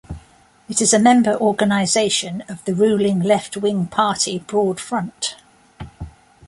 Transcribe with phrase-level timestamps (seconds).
[0.67, 5.35] It is a member organisation of the ruling left-wing party Broad Front.